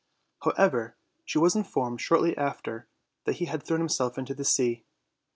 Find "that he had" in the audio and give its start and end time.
3.25-3.61